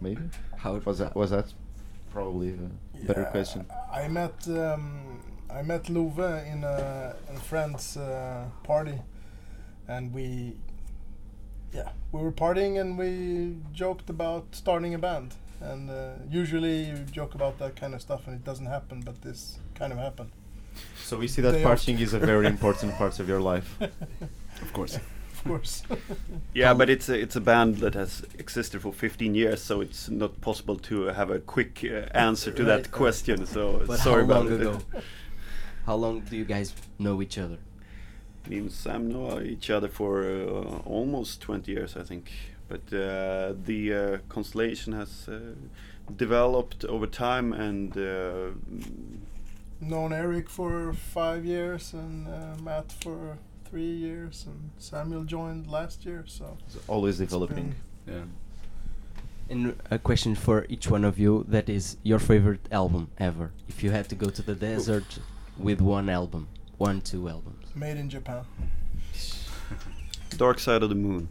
Maybe 0.00 0.22
How 0.56 0.76
was 0.76 0.98
that 0.98 1.14
was 1.14 1.30
that 1.30 1.52
probably 2.10 2.54
a 2.54 3.04
better 3.06 3.26
question. 3.26 3.66
I 3.92 4.08
met 4.08 4.48
um, 4.48 5.20
I 5.54 5.62
met 5.62 5.88
Love 5.88 6.18
in 6.18 6.64
a, 6.64 7.16
in 7.28 7.36
a 7.36 7.40
friend's 7.40 7.96
uh, 7.96 8.44
party, 8.62 8.98
and 9.88 10.12
we, 10.12 10.56
yeah, 11.72 11.90
we 12.12 12.20
were 12.20 12.32
partying 12.32 12.80
and 12.80 12.96
we 12.98 13.56
joked 13.72 14.10
about 14.10 14.46
starting 14.52 14.94
a 14.94 14.98
band. 14.98 15.34
And 15.60 15.90
uh, 15.90 16.12
usually 16.30 16.84
you 16.84 16.96
joke 17.12 17.34
about 17.34 17.58
that 17.58 17.76
kind 17.76 17.94
of 17.94 18.00
stuff 18.00 18.26
and 18.26 18.34
it 18.34 18.44
doesn't 18.44 18.66
happen, 18.66 19.02
but 19.04 19.20
this 19.22 19.58
kind 19.74 19.92
of 19.92 19.98
happened. 19.98 20.30
So 21.04 21.18
we 21.18 21.28
see 21.28 21.42
that 21.42 21.52
They 21.52 21.62
partying 21.62 22.00
is 22.00 22.14
a 22.14 22.18
very 22.18 22.46
important 22.46 22.94
part 22.94 23.18
of 23.20 23.28
your 23.28 23.40
life. 23.40 23.76
of 24.62 24.72
course. 24.72 24.96
Of 24.96 25.44
course. 25.44 25.82
Yeah, 26.54 26.74
but 26.74 26.90
it's 26.90 27.08
a 27.08 27.14
it's 27.14 27.36
a 27.36 27.40
band 27.40 27.76
that 27.76 27.94
has 27.94 28.22
existed 28.38 28.82
for 28.82 28.92
15 28.92 29.34
years, 29.34 29.62
so 29.62 29.80
it's 29.80 30.08
not 30.08 30.40
possible 30.40 30.76
to 30.76 31.04
have 31.06 31.30
a 31.30 31.38
quick 31.38 31.84
uh, 31.84 32.08
answer 32.18 32.50
to 32.52 32.64
Right, 32.64 32.82
that 32.82 32.90
question. 32.90 33.46
So 33.46 33.82
But 33.86 33.98
sorry 34.00 34.24
how 34.26 34.30
about 34.30 34.46
long 34.46 34.60
it. 34.60 35.02
Ago? 35.82 35.92
how 35.92 35.96
long 35.96 36.20
do 36.20 36.36
you 36.36 36.44
guys 36.44 36.74
know 36.98 37.20
each 37.22 37.38
other? 37.38 37.58
Me 38.48 38.58
and 38.58 38.72
Sam 38.72 39.08
know 39.08 39.40
each 39.40 39.70
other 39.70 39.88
for 39.88 40.24
uh, 40.24 40.88
almost 40.88 41.40
20 41.42 41.70
years, 41.72 41.96
I 41.96 42.02
think. 42.02 42.30
But 42.68 42.92
uh, 42.92 43.54
the 43.66 43.94
uh, 43.94 44.18
constellation 44.28 44.92
has 44.92 45.28
uh, 45.28 45.40
developed 46.16 46.84
over 46.84 47.06
time, 47.06 47.52
and 47.52 47.96
uh, 47.96 48.50
Known 49.80 50.12
Eric 50.12 50.48
for 50.50 50.92
five 50.92 51.44
years 51.44 51.94
and 51.94 52.28
uh, 52.28 52.62
Matt 52.62 52.92
for 53.02 53.38
three 53.70 53.82
years, 53.96 54.46
and 54.46 54.70
Samuel 54.78 55.24
joined 55.24 55.66
last 55.66 56.04
year, 56.04 56.24
so. 56.26 56.56
It's 56.66 56.76
always 56.88 57.18
developing. 57.18 57.74
been- 58.06 58.14
Yeah. 58.14 58.24
And 59.50 59.74
a 59.90 59.98
question 59.98 60.34
for 60.36 60.64
each 60.68 60.88
one 60.90 61.04
of 61.04 61.18
you: 61.18 61.44
That 61.48 61.68
is 61.68 61.96
your 62.04 62.20
favorite 62.20 62.68
album 62.70 63.08
ever? 63.18 63.50
If 63.68 63.82
you 63.82 63.90
had 63.90 64.08
to 64.10 64.14
go 64.14 64.30
to 64.30 64.42
the 64.42 64.54
desert 64.54 65.18
with 65.62 65.80
one 65.80 66.08
album, 66.08 66.48
one 66.78 67.00
two 67.00 67.28
albums. 67.28 67.66
Made 67.74 67.96
in 67.96 68.08
Japan. 68.08 68.44
Dark 70.36 70.58
Side 70.58 70.82
of 70.82 70.88
the 70.88 70.94
Moon. 70.94 71.28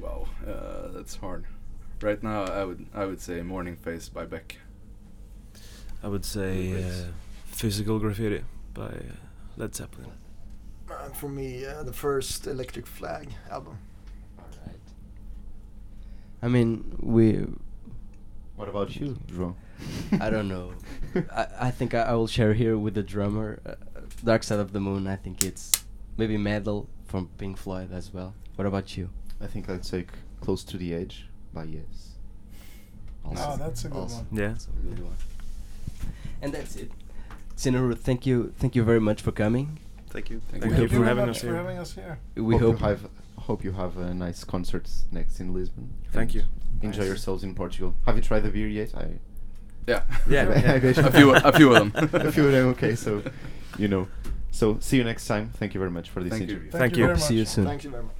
Wow, 0.00 0.26
uh, 0.46 0.88
that's 0.88 1.14
hard. 1.16 1.46
Right 2.00 2.22
now, 2.22 2.44
I 2.44 2.64
would 2.64 2.86
I 2.94 3.04
would 3.04 3.20
say 3.20 3.42
Morning 3.42 3.76
Phase 3.76 4.08
by 4.08 4.24
Beck. 4.24 4.56
I 6.02 6.08
would 6.08 6.24
say 6.24 6.82
uh. 6.82 7.04
Physical 7.46 7.98
Graffiti 7.98 8.42
by 8.74 8.84
uh, 8.84 9.16
Led 9.56 9.74
Zeppelin. 9.74 10.10
Uh, 10.90 11.10
for 11.10 11.28
me, 11.28 11.64
uh, 11.64 11.82
the 11.82 11.92
first 11.92 12.46
Electric 12.46 12.86
Flag 12.86 13.28
album. 13.50 13.78
Alright. 14.38 14.80
I 16.42 16.48
mean, 16.48 16.96
we. 17.00 17.46
What 18.60 18.68
about 18.68 18.94
you, 18.94 19.16
João? 19.32 19.54
I 20.20 20.28
don't 20.28 20.46
know. 20.46 20.72
I, 21.34 21.46
I 21.58 21.70
think 21.70 21.94
I, 21.94 22.00
I 22.02 22.12
will 22.12 22.26
share 22.26 22.52
here 22.52 22.76
with 22.76 22.92
the 22.92 23.02
drummer. 23.02 23.58
Uh, 23.64 23.76
Dark 24.22 24.42
Side 24.42 24.58
of 24.60 24.74
the 24.74 24.80
Moon. 24.80 25.06
I 25.06 25.16
think 25.16 25.42
it's 25.42 25.72
maybe 26.18 26.36
Meddle 26.36 26.86
from 27.06 27.30
Pink 27.38 27.56
Floyd 27.56 27.90
as 27.90 28.12
well. 28.12 28.34
What 28.56 28.66
about 28.66 28.98
you? 28.98 29.08
I 29.40 29.46
think 29.46 29.70
I'd 29.70 29.86
say 29.86 30.02
c- 30.02 30.08
Close 30.42 30.62
to 30.64 30.76
the 30.76 30.92
Edge 30.92 31.26
by 31.54 31.64
Yes. 31.64 32.16
Also. 33.24 33.42
Oh, 33.48 33.56
that's 33.56 33.86
a 33.86 33.88
good 33.88 33.96
Also. 33.96 34.16
one. 34.16 34.26
Yeah. 34.30 34.48
That's 34.48 34.66
a 34.66 34.86
good 34.86 35.04
one. 35.04 35.16
And 36.42 36.52
that's 36.52 36.76
it. 36.76 36.90
Siena 37.56 37.80
Root, 37.82 38.00
thank 38.00 38.26
you, 38.26 38.52
thank 38.58 38.76
you 38.76 38.82
very 38.82 39.00
much 39.00 39.22
for 39.22 39.32
coming. 39.32 39.78
Thank 40.10 40.28
you. 40.28 40.42
Thank 40.50 40.64
Thank 40.64 40.76
you 40.76 40.82
you 40.82 40.88
for 40.88 41.04
having 41.06 41.30
us 41.30 41.40
for 41.40 41.46
here. 41.46 41.56
having 41.56 41.78
us 41.78 41.94
here. 41.94 42.18
We 42.34 42.58
hope, 42.58 42.78
hope 42.78 42.80
you 42.80 42.86
have 42.88 43.10
hope 43.40 43.64
you 43.64 43.72
have 43.72 43.98
uh, 43.98 44.12
nice 44.12 44.44
concerts 44.44 45.04
next 45.10 45.40
in 45.40 45.52
Lisbon. 45.52 45.92
Thank 46.12 46.34
you. 46.34 46.44
Enjoy 46.82 47.00
Nice. 47.00 47.08
yourselves 47.08 47.42
in 47.44 47.54
Portugal. 47.54 47.94
Have 48.06 48.16
you 48.16 48.22
tried 48.22 48.40
the 48.40 48.50
beer 48.50 48.68
yet? 48.68 48.94
I 48.94 49.18
Yeah. 49.86 50.02
Yeah, 50.28 50.48
yeah. 50.48 50.72
a 51.08 51.10
few, 51.12 51.34
a 51.34 51.52
few 51.52 51.74
of 51.74 51.92
them. 51.92 52.10
a 52.14 52.32
few 52.32 52.46
of 52.46 52.52
them. 52.52 52.68
Okay, 52.68 52.94
so 52.94 53.22
you 53.78 53.88
know. 53.88 54.08
So 54.52 54.78
see 54.80 54.96
you 54.96 55.04
next 55.04 55.26
time. 55.26 55.50
Thank 55.54 55.74
you 55.74 55.80
very 55.80 55.90
much 55.90 56.10
for 56.10 56.22
this 56.22 56.30
Thank 56.32 56.48
you. 56.48 56.56
interview. 56.56 56.70
Thank 56.70 56.96
you. 56.96 57.06
very 57.06 57.18
see 57.18 57.34
you 57.36 57.44
soon. 57.44 57.64
Thank 57.66 57.84
you 57.84 57.90
very 57.90 58.04
much. 58.04 58.16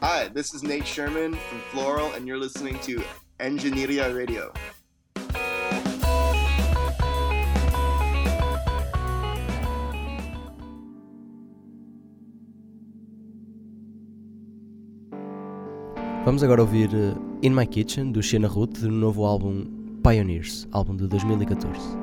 Hi, 0.00 0.28
this 0.28 0.52
is 0.54 0.62
Nate 0.62 0.86
Sherman 0.86 1.34
from 1.34 1.60
Floral, 1.70 2.12
and 2.12 2.26
you're 2.26 2.38
listening 2.38 2.78
to 2.80 3.02
Engineeria 3.40 4.12
Radio. 4.14 4.52
Vamos 16.24 16.44
agora 16.44 16.62
ouvir 16.62 16.88
eh, 16.94 17.14
In 17.42 17.50
My 17.50 17.66
Kitchen 17.66 18.12
do 18.12 18.22
Shena 18.22 18.46
Ruth 18.46 18.78
do 18.78 18.92
novo 18.92 19.26
álbum 19.26 19.66
Pioneers, 20.04 20.68
álbum 20.70 20.94
de 20.94 21.08
2014. 21.08 22.01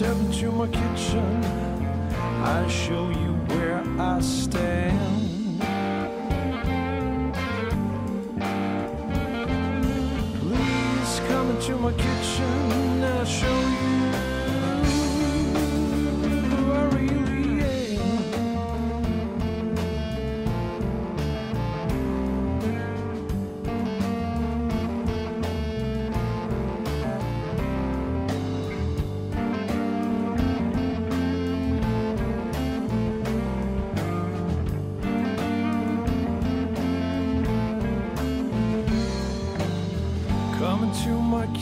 Step 0.00 0.16
into 0.16 0.50
my 0.50 0.66
kitchen, 0.68 1.44
I'll 2.42 2.66
show 2.70 3.10
you 3.10 3.34
where 3.48 3.82
I 3.98 4.18
stand. 4.22 5.09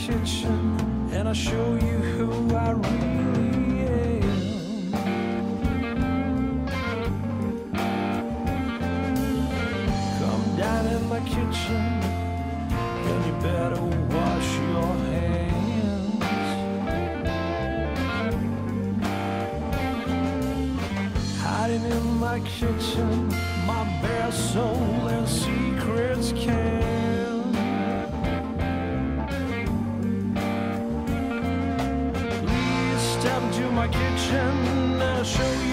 Kitchen 0.09 0.77
and 1.13 1.27
I'll 1.27 1.33
show 1.35 1.75
you 1.75 1.97
who 2.13 2.55
I 2.55 2.71
really 2.71 3.81
am. 3.85 4.91
Come 10.19 10.45
down 10.57 10.85
in 10.87 11.09
my 11.09 11.19
kitchen 11.19 11.83
and 13.09 13.25
you 13.27 13.33
better 13.49 13.81
wash 14.15 14.49
your 14.73 14.93
hands. 15.11 16.49
Hiding 21.39 21.83
in 21.83 22.05
my 22.19 22.39
kitchen, 22.39 23.27
my 23.67 23.83
bare 24.01 24.31
soul 24.31 25.07
and 25.07 25.27
secrets 25.27 26.31
can. 26.31 27.08
Kitchen. 33.91 35.01
I'll 35.01 35.23
show 35.23 35.51
you 35.63 35.68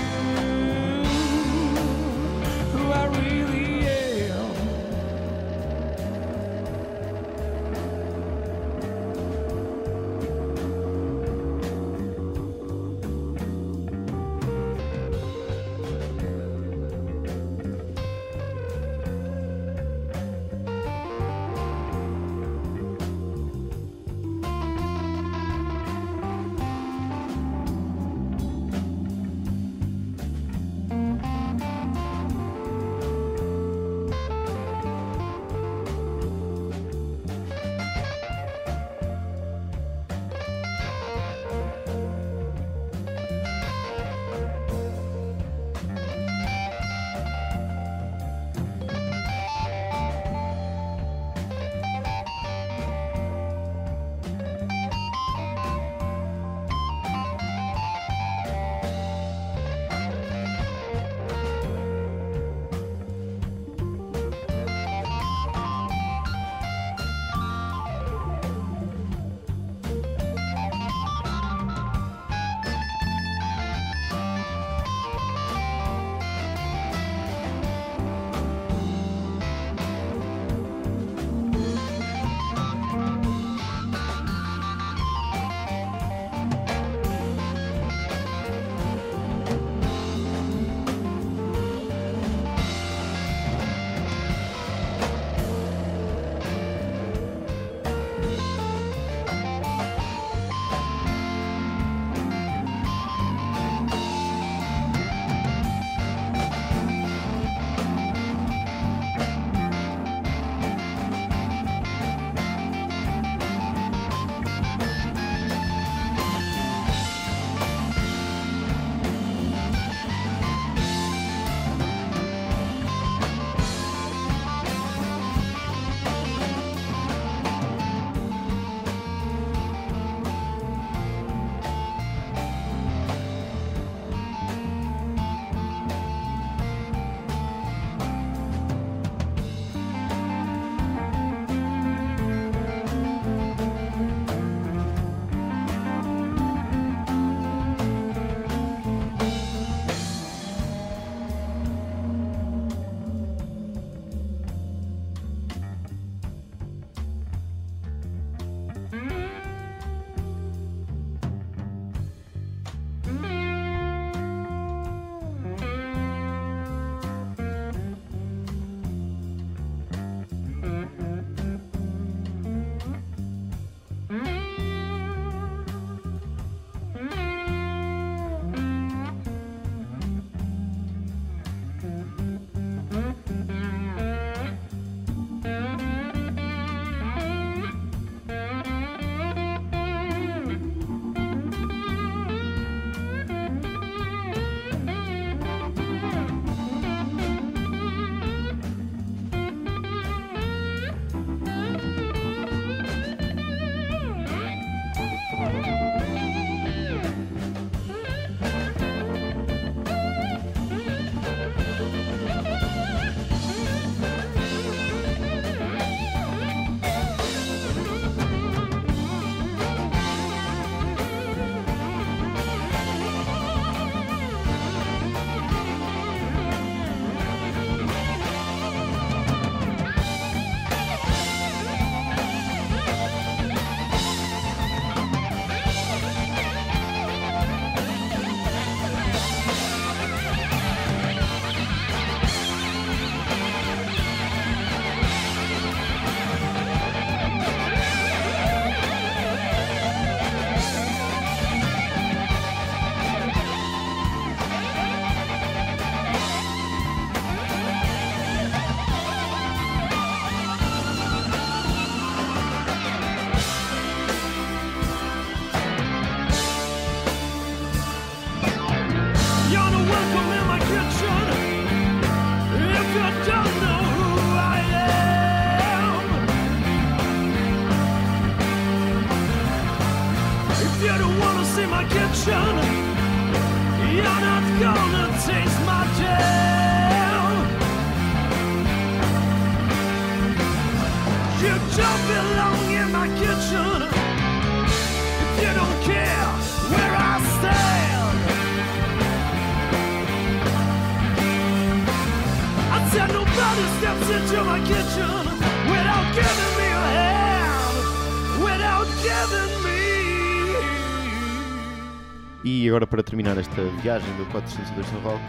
agora 312.77 312.87
para 312.87 313.03
terminar 313.03 313.39
esta 313.39 313.63
viagem 313.81 314.13
do 314.17 314.27
402 314.27 314.93
no 314.93 315.01
Rock, 315.01 315.21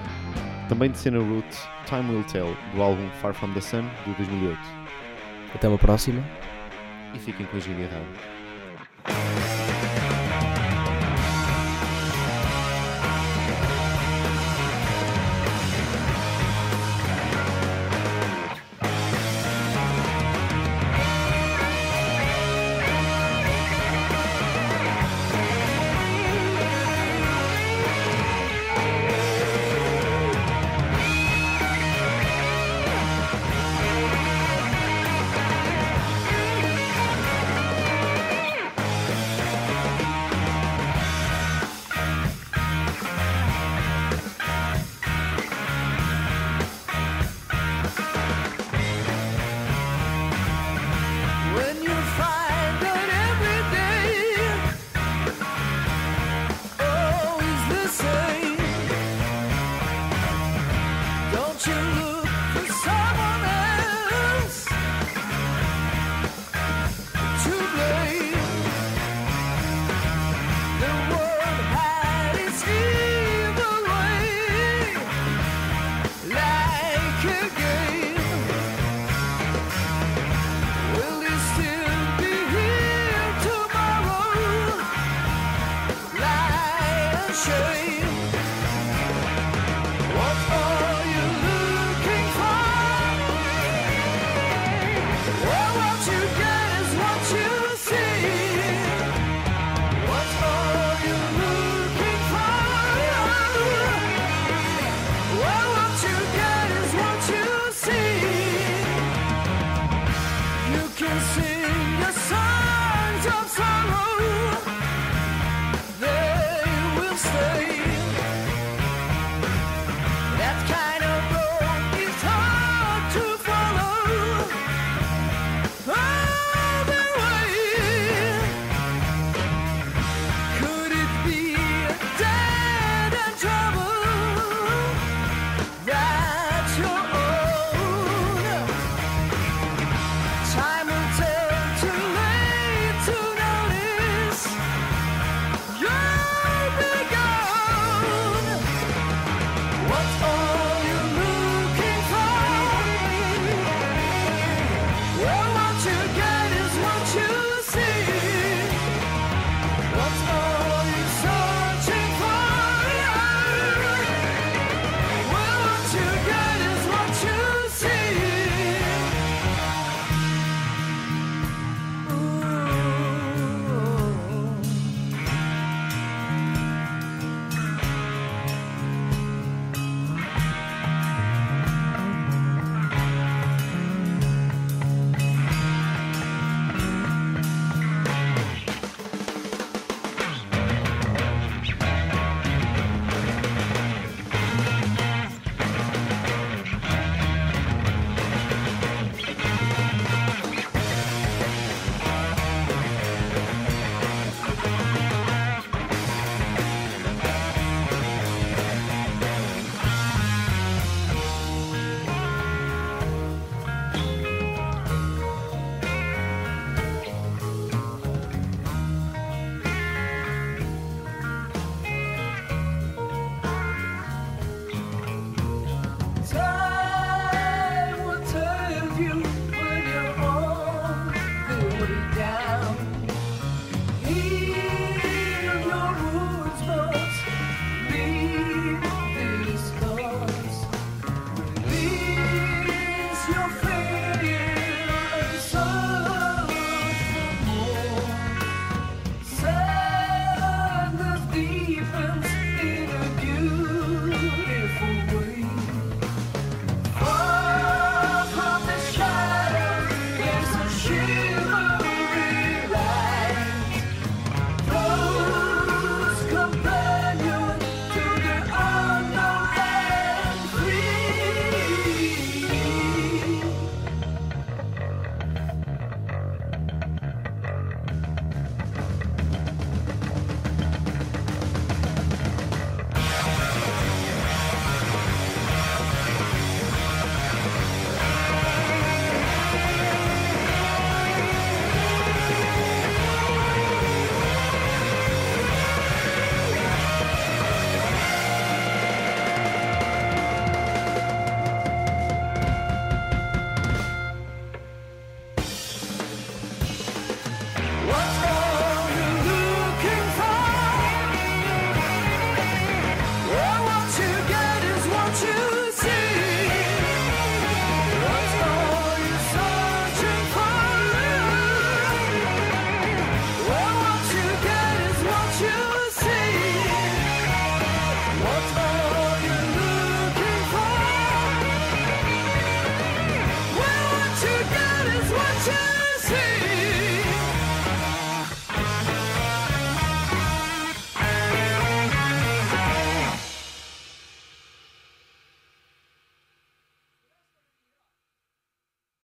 também 0.68 0.92
de 0.92 0.98
cena 0.98 1.18
Roots, 1.18 1.66
Time 1.86 2.12
Will 2.12 2.24
Tell, 2.26 2.54
do 2.76 2.82
álbum 2.82 3.08
Far 3.22 3.34
From 3.34 3.54
The 3.54 3.62
Sun, 3.62 3.84
de 4.06 4.14
2008. 4.16 4.60
Até 5.56 5.70
uma 5.70 5.78
próxima. 5.78 6.22
E 7.16 7.20
fiquem 7.20 7.46
com 7.46 7.56
a 7.56 7.60
Engenharia 7.60 7.88
Rádio. 7.88 8.37